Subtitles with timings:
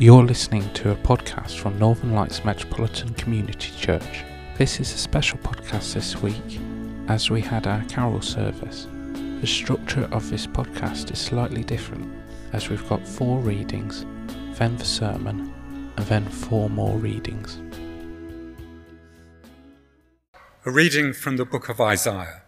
[0.00, 4.24] You're listening to a podcast from Northern Lights Metropolitan Community Church.
[4.56, 6.58] This is a special podcast this week
[7.08, 8.88] as we had our carol service.
[9.42, 12.10] The structure of this podcast is slightly different
[12.54, 14.06] as we've got four readings,
[14.54, 15.52] then the sermon,
[15.98, 17.60] and then four more readings.
[20.64, 22.40] A reading from the book of Isaiah.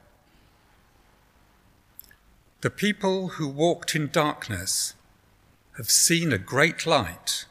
[2.63, 4.95] The people who walked in darkness
[5.77, 7.47] have seen a great light.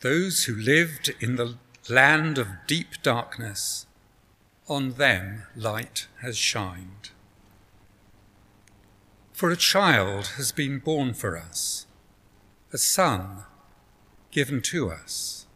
[0.00, 1.56] Those who lived in the
[1.88, 3.86] land of deep darkness,
[4.68, 7.10] on them light has shined.
[9.32, 11.86] For a child has been born for us,
[12.72, 13.44] a son
[14.30, 15.46] given to us.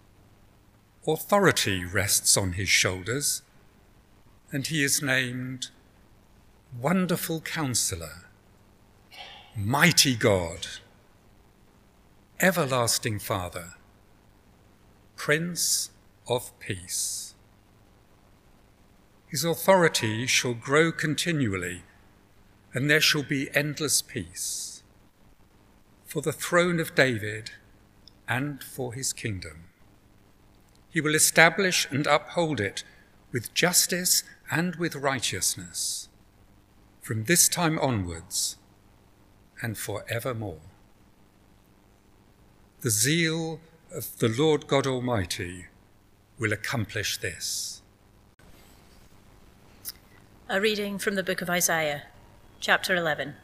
[1.06, 3.42] Authority rests on his shoulders,
[4.50, 5.68] and he is named
[6.80, 8.23] Wonderful Counselor
[9.56, 10.66] Mighty God,
[12.40, 13.74] Everlasting Father,
[15.14, 15.90] Prince
[16.26, 17.36] of Peace.
[19.28, 21.84] His authority shall grow continually,
[22.72, 24.82] and there shall be endless peace
[26.04, 27.52] for the throne of David
[28.28, 29.66] and for his kingdom.
[30.90, 32.82] He will establish and uphold it
[33.30, 36.08] with justice and with righteousness
[37.00, 38.56] from this time onwards
[39.62, 40.60] and forevermore.
[42.80, 43.60] The zeal
[43.92, 45.66] of the Lord God Almighty
[46.38, 47.82] will accomplish this.
[50.48, 52.04] A reading from the book of Isaiah,
[52.60, 53.34] chapter 11.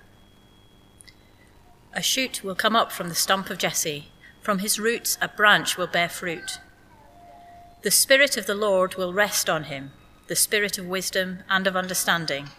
[1.92, 4.08] A shoot will come up from the stump of Jesse,
[4.42, 6.58] from his roots a branch will bear fruit.
[7.82, 9.92] The Spirit of the Lord will rest on him,
[10.26, 12.50] the Spirit of wisdom and of understanding,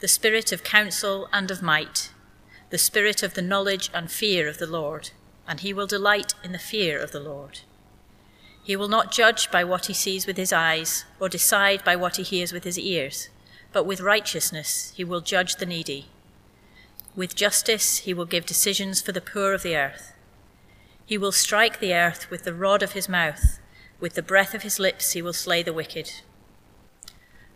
[0.00, 2.10] the Spirit of counsel and of might
[2.70, 5.10] the spirit of the knowledge and fear of the Lord,
[5.46, 7.60] and he will delight in the fear of the Lord.
[8.62, 12.16] He will not judge by what he sees with his eyes, or decide by what
[12.16, 13.28] he hears with his ears,
[13.72, 16.06] but with righteousness he will judge the needy.
[17.14, 20.14] With justice he will give decisions for the poor of the earth.
[21.04, 23.58] He will strike the earth with the rod of his mouth,
[24.00, 26.22] with the breath of his lips he will slay the wicked.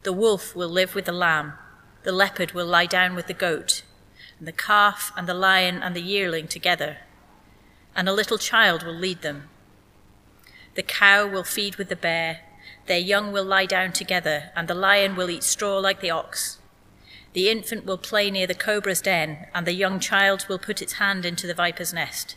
[0.02, 1.54] The wolf will live with the lamb,
[2.02, 3.77] the leopard will lie down with the goat
[4.38, 6.98] and the calf and the lion and the yearling together,
[7.94, 9.48] and a little child will lead them.
[10.74, 12.40] The cow will feed with the bear,
[12.86, 16.58] their young will lie down together, and the lion will eat straw like the ox.
[17.32, 20.94] The infant will play near the cobra's den, and the young child will put its
[20.94, 22.36] hand into the viper's nest.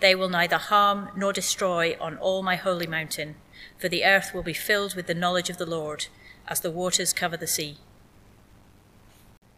[0.00, 3.36] They will neither harm nor destroy on all my holy mountain,
[3.78, 6.06] for the earth will be filled with the knowledge of the Lord,
[6.48, 7.78] as the waters cover the sea.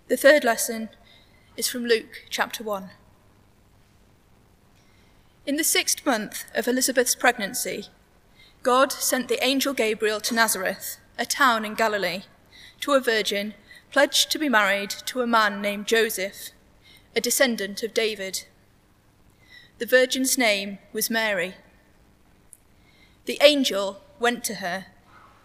[0.08, 0.90] The third lesson
[1.58, 2.90] is from Luke chapter 1.
[5.44, 7.86] In the sixth month of Elizabeth's pregnancy,
[8.62, 12.22] God sent the angel Gabriel to Nazareth, a town in Galilee,
[12.82, 13.54] to a virgin
[13.90, 16.50] pledged to be married to a man named Joseph,
[17.16, 18.44] a descendant of David.
[19.78, 21.56] The virgin's name was Mary.
[23.24, 24.86] The angel went to her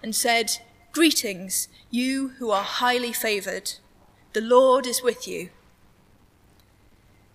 [0.03, 0.59] and said,
[0.91, 3.73] Greetings, you who are highly favored.
[4.34, 5.50] The Lord is with you.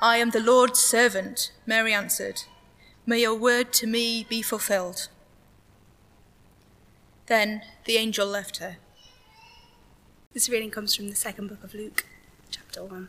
[0.00, 2.42] I am the Lord's servant, Mary answered.
[3.04, 5.08] May your word to me be fulfilled.
[7.26, 8.76] Then the angel left her.
[10.32, 12.06] This reading comes from the second book of Luke,
[12.48, 13.08] chapter 1.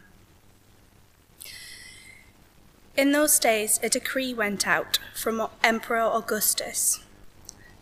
[2.98, 7.04] In those days, a decree went out from Emperor Augustus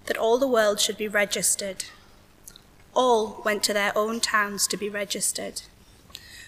[0.07, 1.85] that all the world should be registered.
[2.93, 5.61] All went to their own towns to be registered.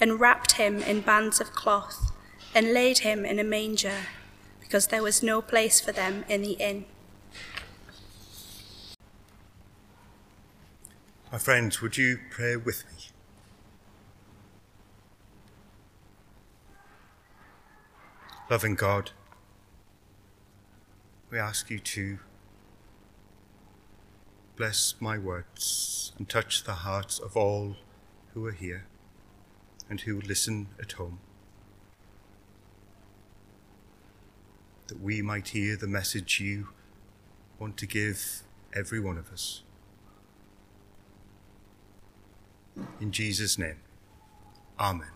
[0.00, 2.12] and wrapped him in bands of cloth,
[2.54, 4.06] and laid him in a manger,
[4.60, 6.84] because there was no place for them in the inn.
[11.32, 13.10] My friends, would you pray with me?
[18.50, 19.10] Loving God,
[21.30, 22.18] we ask you to
[24.54, 27.76] bless my words and touch the hearts of all
[28.32, 28.86] who are here
[29.88, 31.18] and who listen at home.
[34.88, 36.68] That we might hear the message you
[37.58, 38.42] want to give
[38.74, 39.62] every one of us.
[43.00, 43.76] In Jesus' name,
[44.78, 45.08] Amen.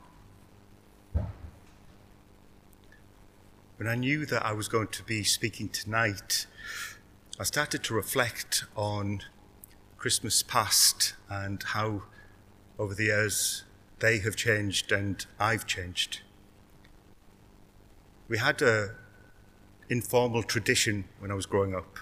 [3.77, 6.47] When I knew that I was going to be speaking tonight,
[7.41, 9.23] I started to reflect on
[9.97, 12.03] Christmas past and how
[12.79, 13.65] over the years
[14.01, 16.21] they have changed and I've changed.
[18.29, 18.95] We had a
[19.89, 21.99] informal tradition when I was growing up.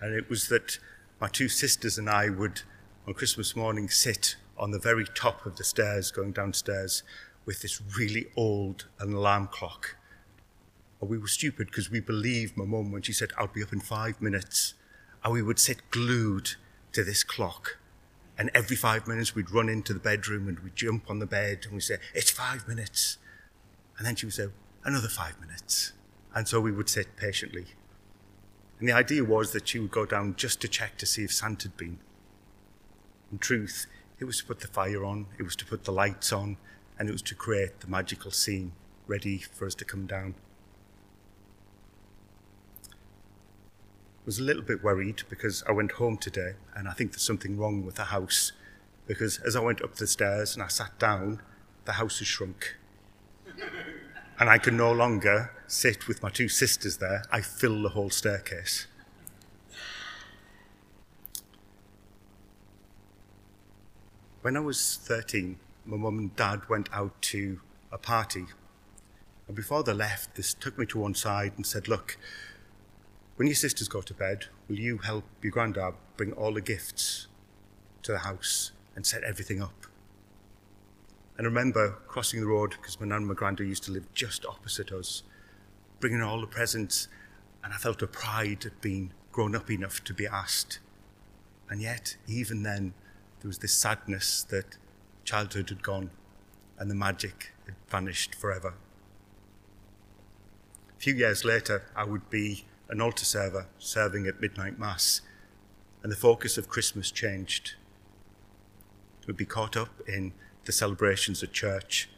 [0.00, 0.78] And it was that
[1.20, 2.62] my two sisters and I would
[3.06, 7.02] on Christmas morning sit on the very top of the stairs going downstairs
[7.44, 9.96] with this really old alarm clock
[11.00, 13.72] or we were stupid because we believed my mum when she said, I'll be up
[13.72, 14.74] in five minutes.
[15.22, 16.56] And we would sit glued
[16.92, 17.78] to this clock.
[18.38, 21.60] And every five minutes we'd run into the bedroom and we'd jump on the bed
[21.64, 23.18] and we'd say, It's five minutes.
[23.96, 24.48] And then she would say,
[24.84, 25.92] Another five minutes.
[26.34, 27.66] And so we would sit patiently.
[28.78, 31.32] And the idea was that she would go down just to check to see if
[31.32, 31.98] Santa had been.
[33.32, 33.86] In truth,
[34.18, 36.58] it was to put the fire on, it was to put the lights on,
[36.98, 38.72] and it was to create the magical scene
[39.06, 40.34] ready for us to come down.
[44.26, 47.56] Was a little bit worried because I went home today and I think there's something
[47.56, 48.52] wrong with the house
[49.06, 51.40] because as I went up the stairs and I sat down,
[51.84, 52.76] the house has shrunk.
[54.38, 57.22] and I can no longer sit with my two sisters there.
[57.30, 58.88] I fill the whole staircase.
[64.42, 67.60] When I was 13, my mum and dad went out to
[67.92, 68.46] a party.
[69.46, 72.18] And before they left, this took me to one side and said, Look,
[73.36, 77.28] when your sisters go to bed, will you help your granddad bring all the gifts
[78.02, 79.86] to the house and set everything up?
[81.36, 84.12] And I remember crossing the road because my nan and my granddad used to live
[84.14, 85.22] just opposite us,
[86.00, 87.08] bringing all the presents,
[87.62, 90.78] and I felt a pride at being grown up enough to be asked.
[91.68, 92.94] And yet, even then,
[93.40, 94.78] there was this sadness that
[95.24, 96.10] childhood had gone
[96.78, 98.74] and the magic had vanished forever.
[100.96, 105.20] A few years later, I would be an altar server serving at midnight mass,
[106.02, 107.74] and the focus of Christmas changed.
[109.26, 110.32] We'd be caught up in
[110.64, 112.08] the celebrations at church,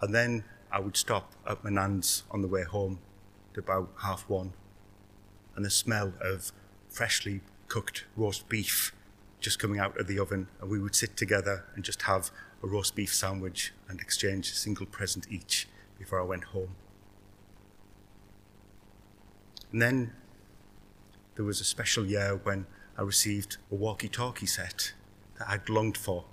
[0.00, 2.98] and then I would stop at my nan's on the way home
[3.52, 4.52] at about half one,
[5.54, 6.52] and the smell of
[6.88, 8.92] freshly cooked roast beef
[9.40, 12.30] just coming out of the oven, and we would sit together and just have
[12.62, 16.74] a roast beef sandwich and exchange a single present each before I went home.
[19.76, 20.12] And then
[21.34, 22.64] there was a special year when
[22.96, 24.94] I received a walkie talkie set
[25.38, 26.24] that I'd longed for.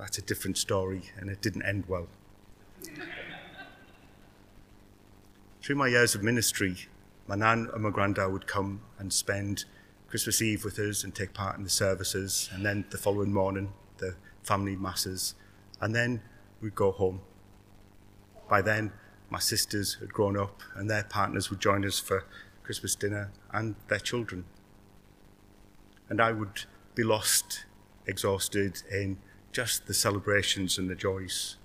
[0.00, 2.08] That's a different story, and it didn't end well.
[5.62, 6.88] Through my years of ministry,
[7.28, 9.64] my nan and my granddad would come and spend
[10.08, 13.72] Christmas Eve with us and take part in the services, and then the following morning,
[13.98, 15.36] the family masses,
[15.80, 16.20] and then
[16.60, 17.20] we'd go home.
[18.50, 18.92] By then,
[19.30, 22.24] my sisters had grown up, and their partners would join us for
[22.66, 24.44] Christmas dinner and their children.
[26.08, 26.64] And I would
[26.96, 27.64] be lost,
[28.06, 29.18] exhausted in
[29.52, 31.58] just the celebrations and the joys.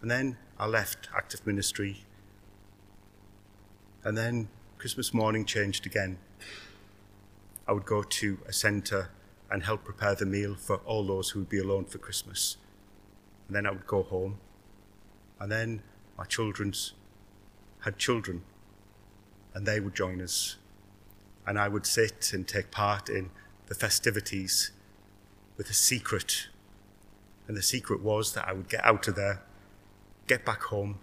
[0.00, 2.04] And then I left active ministry.
[4.04, 6.18] And then Christmas morning changed again.
[7.66, 9.10] I would go to a centre
[9.50, 12.56] and help prepare the meal for all those who would be alone for Christmas.
[13.48, 14.38] And then I would go home.
[15.40, 15.82] And then
[16.16, 16.92] my children's
[17.80, 18.44] had children
[19.54, 20.56] and they would join us.
[21.46, 23.30] And I would sit and take part in
[23.66, 24.70] the festivities
[25.56, 26.48] with a secret.
[27.48, 29.42] And the secret was that I would get out of there,
[30.26, 30.98] get back home,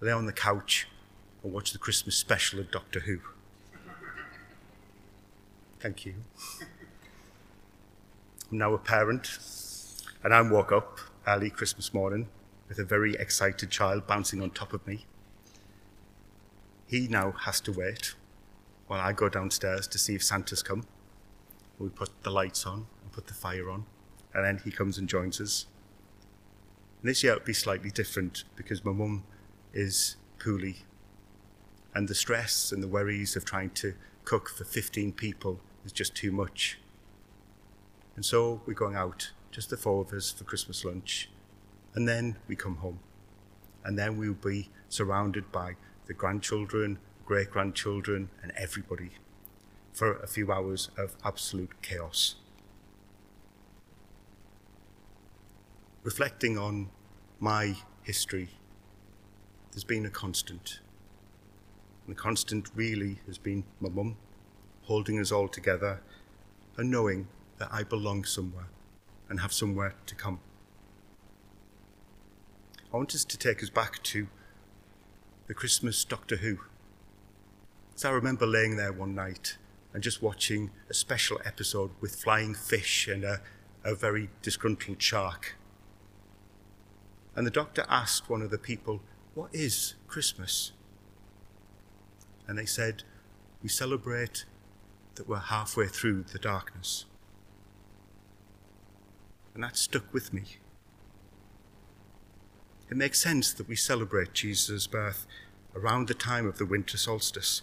[0.00, 0.88] lay on the couch,
[1.42, 3.18] and watch the Christmas special of Doctor Who.
[5.80, 6.14] Thank you.
[8.50, 9.38] I'm now a parent,
[10.22, 12.28] and I woke up early Christmas morning
[12.68, 15.06] with a very excited child bouncing on top of me.
[16.92, 18.14] He now has to wait
[18.86, 20.84] while I go downstairs to see if Santa's come.
[21.78, 23.86] We put the lights on and put the fire on,
[24.34, 25.64] and then he comes and joins us.
[27.00, 29.24] And this year it'll be slightly different because my mum
[29.72, 30.84] is poorly,
[31.94, 33.94] and the stress and the worries of trying to
[34.26, 36.78] cook for 15 people is just too much.
[38.16, 41.30] And so we're going out, just the four of us, for Christmas lunch,
[41.94, 43.00] and then we come home.
[43.82, 49.10] And then we'll be surrounded by the grandchildren, great grandchildren, and everybody
[49.92, 52.36] for a few hours of absolute chaos.
[56.02, 56.88] Reflecting on
[57.38, 58.48] my history,
[59.70, 60.80] there's been a constant.
[62.06, 64.16] And the constant really has been my mum
[64.82, 66.00] holding us all together
[66.76, 67.28] and knowing
[67.58, 68.66] that I belong somewhere
[69.28, 70.40] and have somewhere to come.
[72.92, 74.26] I want us to take us back to
[75.46, 76.58] the Christmas Doctor Who.
[77.94, 79.56] So I remember laying there one night
[79.92, 83.40] and just watching a special episode with flying fish and a,
[83.84, 85.56] a very disgruntled shark.
[87.34, 89.00] And the doctor asked one of the people,
[89.34, 90.72] What is Christmas?
[92.46, 93.02] And they said,
[93.62, 94.44] We celebrate
[95.16, 97.04] that we're halfway through the darkness.
[99.54, 100.44] And that stuck with me.
[102.92, 105.26] It makes sense that we celebrate Jesus' birth
[105.74, 107.62] around the time of the winter solstice.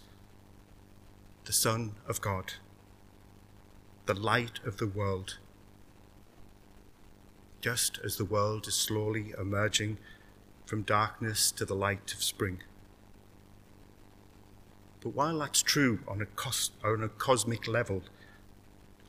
[1.44, 2.54] The Son of God,
[4.06, 5.38] the light of the world.
[7.60, 9.98] Just as the world is slowly emerging
[10.66, 12.64] from darkness to the light of spring.
[15.00, 18.02] But while that's true on a, cos- on a cosmic level,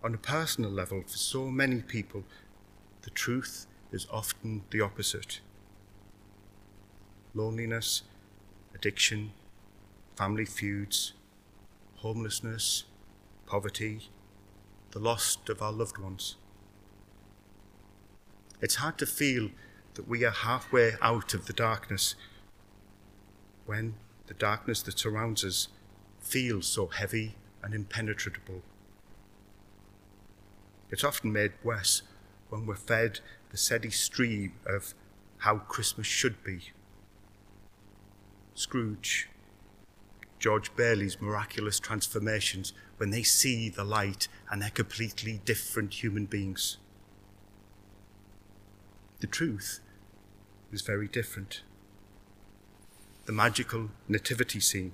[0.04, 2.26] on a personal level, for so many people,
[3.02, 5.40] the truth is often the opposite.
[7.34, 8.04] Loneliness,
[8.76, 9.32] addiction,
[10.16, 11.14] family feuds,
[11.98, 12.84] homelessness,
[13.46, 14.10] poverty,
[14.92, 16.36] the loss of our loved ones.
[18.60, 19.50] It's hard to feel
[19.94, 22.16] that we are halfway out of the darkness
[23.66, 23.96] when
[24.28, 25.68] the darkness that surrounds us
[26.20, 28.62] feels so heavy and impenetrable.
[30.90, 32.02] It's often made worse
[32.50, 34.94] when we're fed the steady stream of
[35.40, 36.72] how Christmas should be.
[38.54, 39.30] Scrooge,
[40.40, 46.78] George Bailey's miraculous transformations when they see the light and they're completely different human beings.
[49.20, 49.80] The truth
[50.72, 51.62] is very different.
[53.26, 54.94] The magical nativity scene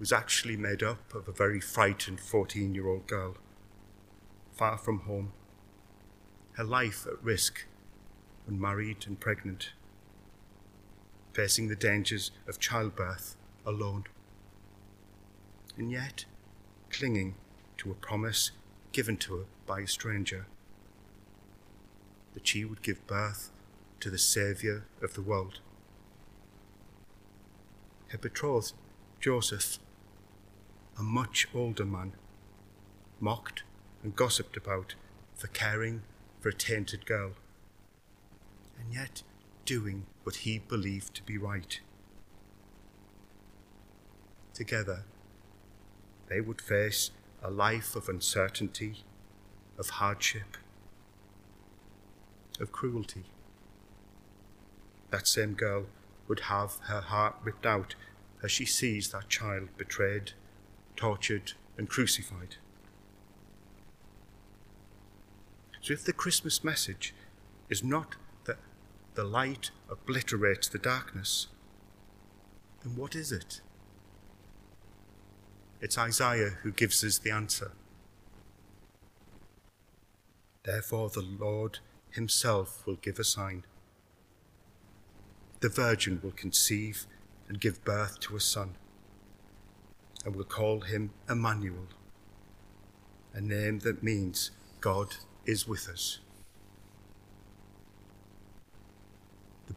[0.00, 3.36] was actually made up of a very frightened 14 year old girl,
[4.52, 5.32] far from home,
[6.54, 7.66] her life at risk
[8.46, 9.72] when married and pregnant,
[11.34, 13.36] facing the dangers of childbirth
[13.66, 14.04] alone,
[15.76, 16.24] and yet
[16.90, 17.34] clinging
[17.76, 18.52] to a promise
[18.92, 20.46] given to her by a stranger
[22.34, 23.50] that she would give birth
[24.00, 25.60] to the Saviour of the world.
[28.08, 28.72] Her betrothed,
[29.20, 29.78] Joseph,
[30.96, 32.12] a much older man,
[33.18, 33.64] mocked
[34.02, 34.94] and gossiped about
[35.34, 36.02] for caring
[36.40, 37.32] for a tainted girl,
[38.78, 39.22] and yet
[39.64, 41.80] doing what he believed to be right.
[44.52, 45.04] Together,
[46.28, 47.10] they would face
[47.42, 49.04] a life of uncertainty,
[49.78, 50.56] of hardship,
[52.60, 53.24] of cruelty.
[55.10, 55.86] That same girl
[56.28, 57.94] would have her heart ripped out
[58.42, 60.32] as she sees that child betrayed
[60.96, 62.56] tortured, and crucified.
[65.80, 67.14] So, if the Christmas message
[67.68, 68.16] is not
[69.14, 71.48] the light obliterates the darkness,
[72.82, 73.60] then what is it?
[75.80, 77.72] It's Isaiah who gives us the answer.
[80.64, 81.80] Therefore, the Lord
[82.10, 83.64] Himself will give a sign.
[85.60, 87.06] The Virgin will conceive
[87.48, 88.76] and give birth to a son
[90.24, 91.88] and will call him Emmanuel,
[93.34, 96.20] a name that means God is with us.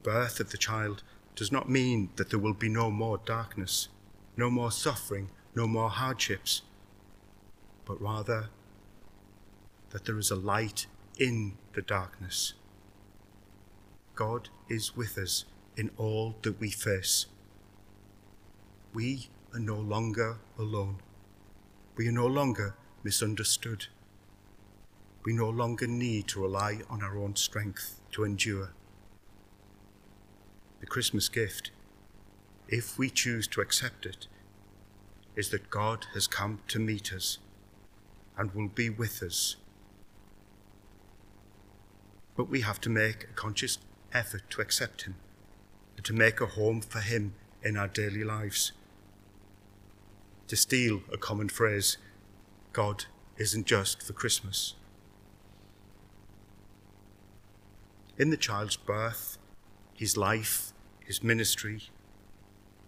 [0.07, 1.03] Birth of the child
[1.35, 3.89] does not mean that there will be no more darkness,
[4.37, 6.61] no more suffering, no more hardships,
[7.83, 8.47] but rather
[9.89, 10.87] that there is a light
[11.19, 12.53] in the darkness.
[14.15, 15.43] God is with us
[15.75, 17.25] in all that we face.
[18.93, 21.01] we are no longer alone.
[21.97, 23.87] We are no longer misunderstood.
[25.25, 28.76] We no longer need to rely on our own strength to endure.
[30.79, 31.71] The Christmas gift,
[32.67, 34.27] if we choose to accept it,
[35.35, 37.39] is that God has come to meet us
[38.37, 39.55] and will be with us.
[42.35, 43.79] But we have to make a conscious
[44.13, 45.15] effort to accept Him
[45.95, 48.71] and to make a home for Him in our daily lives.
[50.47, 51.97] To steal a common phrase,
[52.73, 53.05] God
[53.37, 54.75] isn't just for Christmas.
[58.17, 59.37] In the child's birth,
[59.97, 60.73] his life,
[61.03, 61.89] his ministry,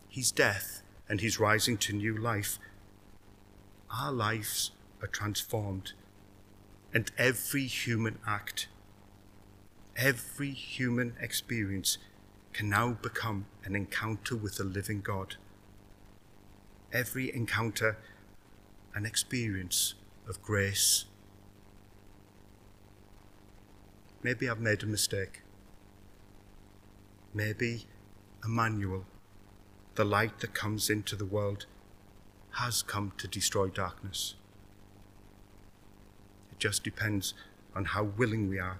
[0.08, 2.60] his death, and his rising to new life,
[3.92, 5.94] our lives are transformed.
[6.94, 8.68] And every human act,
[9.98, 11.98] every human experience
[12.54, 15.36] can now become an encounter with the living God.
[16.94, 17.98] Every encounter,
[18.94, 19.96] an experience
[20.28, 21.06] of grace.
[24.22, 25.42] Maybe I've made a mistake.
[27.34, 27.86] Maybe
[28.44, 29.06] Emmanuel,
[29.96, 31.68] the light that comes into the world,
[32.54, 34.34] has come to destroy darkness.
[36.52, 37.36] It just depends
[37.76, 38.80] on how willing we are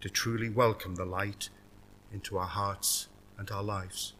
[0.00, 1.50] to truly welcome the light
[2.12, 4.14] into our hearts and our lives.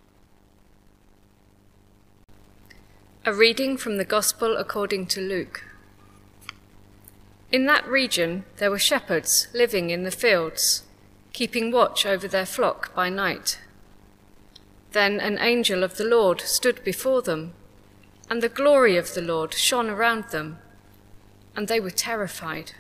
[3.24, 5.64] A reading from the Gospel according to Luke.
[7.50, 10.82] In that region there were shepherds living in the fields,
[11.32, 13.58] keeping watch over their flock by night.
[14.92, 17.54] Then an angel of the Lord stood before them,
[18.28, 20.58] and the glory of the Lord shone around them,
[21.56, 22.72] and they were terrified.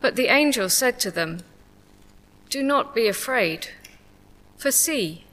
[0.00, 1.42] But the angel said to them,
[2.50, 3.68] Do not be afraid.
[4.56, 5.24] For see,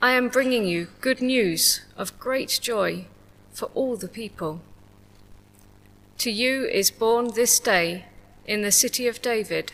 [0.00, 3.06] I am bringing you good news of great joy
[3.52, 4.60] for all the people.
[6.18, 8.04] To you is born this day
[8.46, 9.72] in the city of David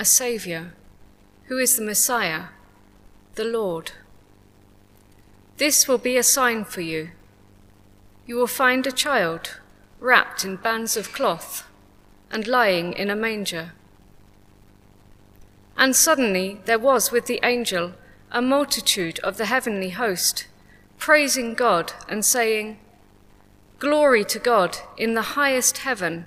[0.00, 0.72] a Saviour,
[1.46, 2.44] who is the Messiah,
[3.34, 3.90] the Lord.
[5.56, 7.10] This will be a sign for you.
[8.24, 9.58] You will find a child
[9.98, 11.66] wrapped in bands of cloth
[12.30, 13.72] and lying in a manger.
[15.76, 17.94] And suddenly there was with the angel
[18.30, 20.46] a multitude of the heavenly host,
[20.96, 22.78] praising God and saying,
[23.80, 26.26] Glory to God in the highest heaven,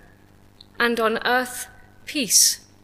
[0.77, 1.67] and on earth
[2.05, 2.60] peace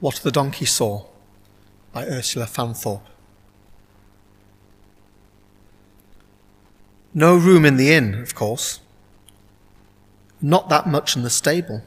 [0.00, 1.06] What the Donkey Saw
[1.92, 3.02] by Ursula Fanthorpe.
[7.12, 8.80] No room in the inn, of course.
[10.40, 11.82] Not that much in the stable.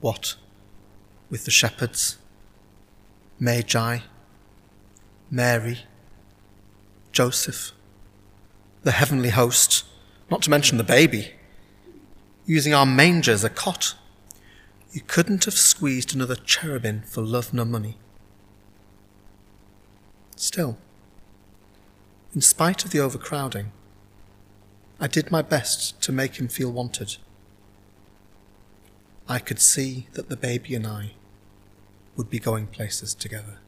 [0.00, 0.36] What
[1.30, 2.18] with the shepherds,
[3.40, 3.98] Magi,
[5.30, 5.80] Mary,
[7.12, 7.72] Joseph,
[8.82, 9.84] the heavenly host,
[10.30, 11.32] not to mention the baby,
[12.44, 13.94] using our manger as a cot.
[14.96, 17.98] You couldn't have squeezed another cherubim for love nor money.
[20.36, 20.78] Still,
[22.34, 23.72] in spite of the overcrowding,
[24.98, 27.18] I did my best to make him feel wanted.
[29.28, 31.10] I could see that the baby and I
[32.16, 33.58] would be going places together.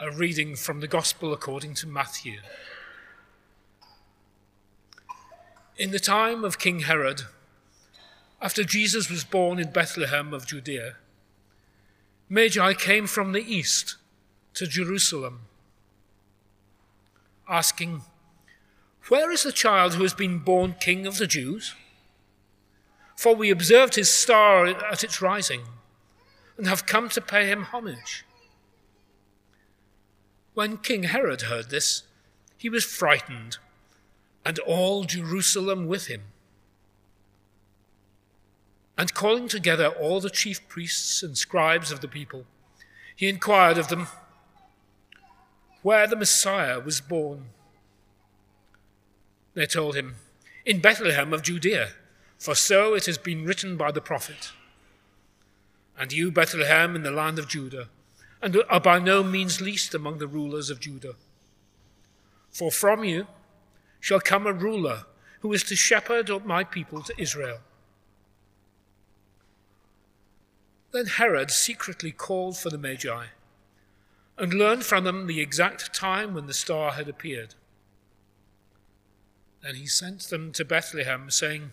[0.00, 2.38] A reading from the Gospel according to Matthew.
[5.82, 7.22] In the time of King Herod,
[8.40, 10.94] after Jesus was born in Bethlehem of Judea,
[12.28, 13.96] Magi came from the east
[14.54, 15.40] to Jerusalem,
[17.48, 18.02] asking,
[19.08, 21.74] Where is the child who has been born King of the Jews?
[23.16, 25.62] For we observed his star at its rising
[26.56, 28.24] and have come to pay him homage.
[30.54, 32.04] When King Herod heard this,
[32.56, 33.58] he was frightened,
[34.44, 36.22] and all Jerusalem with him.
[38.98, 42.44] And calling together all the chief priests and scribes of the people,
[43.14, 44.08] he inquired of them
[45.82, 47.46] where the Messiah was born.
[49.54, 50.16] They told him,
[50.64, 51.90] In Bethlehem of Judea,
[52.38, 54.52] for so it has been written by the prophet.
[55.98, 57.88] And you, Bethlehem, in the land of Judah,
[58.40, 61.14] and are by no means least among the rulers of Judah.
[62.50, 63.26] For from you
[64.02, 65.04] shall come a ruler
[65.40, 67.60] who is to shepherd my people to Israel.
[70.90, 73.26] Then Herod secretly called for the Magi
[74.36, 77.54] and learned from them the exact time when the star had appeared.
[79.62, 81.70] Then he sent them to Bethlehem, saying,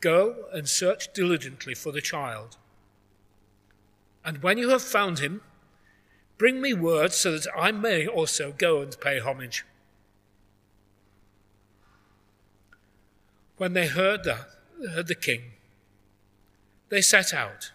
[0.00, 2.56] Go and search diligently for the child.
[4.24, 5.42] And when you have found him,
[6.38, 9.66] bring me word so that I may also go and pay homage.
[13.58, 14.48] When they heard that,
[14.94, 15.52] heard the king,
[16.88, 17.72] they set out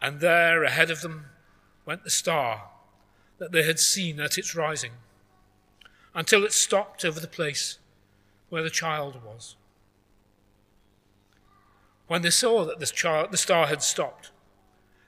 [0.00, 1.26] and there ahead of them
[1.84, 2.70] went the star
[3.38, 4.92] that they had seen at its rising,
[6.14, 7.78] until it stopped over the place
[8.48, 9.56] where the child was.
[12.06, 14.30] When they saw that the, child, the star had stopped,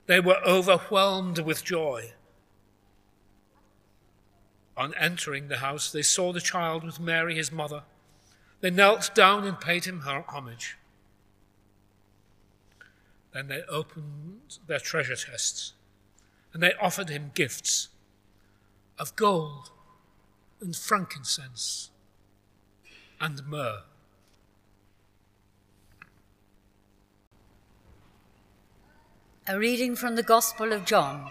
[0.07, 2.13] they were overwhelmed with joy.
[4.77, 7.83] On entering the house, they saw the child with Mary, his mother.
[8.61, 10.77] They knelt down and paid him homage.
[13.33, 15.73] Then they opened their treasure chests
[16.53, 17.89] and they offered him gifts
[18.99, 19.71] of gold
[20.61, 21.91] and frankincense
[23.21, 23.83] and myrrh.
[29.47, 31.31] A reading from the Gospel of John.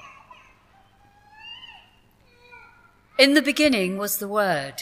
[3.18, 4.82] In the beginning was the Word,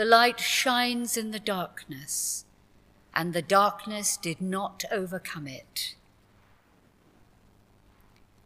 [0.00, 2.46] The light shines in the darkness
[3.12, 5.94] and the darkness did not overcome it.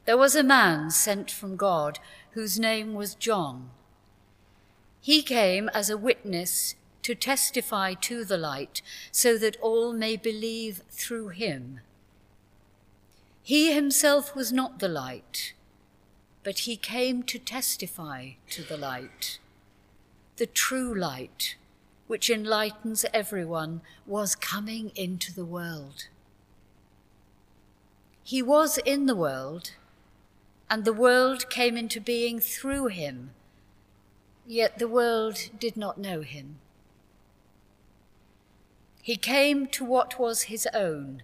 [0.05, 2.01] There was a man sent from God
[2.33, 3.71] whose name was John.
[5.01, 10.83] He came as a witness to testify to the light, so that all may believe
[10.90, 11.79] through him.
[13.45, 15.55] He himself was not the light,
[16.43, 19.38] but he came to testify to the light,
[20.37, 21.57] the true light
[22.07, 26.09] which enlightens everyone, was coming into the world.
[28.23, 29.73] He was in the world,
[30.68, 33.31] and the world came into being through him,
[34.47, 36.57] yet the world did not know him.
[39.01, 41.23] He came to what was his own,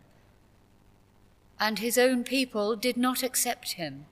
[1.59, 4.07] and his own people did not accept him.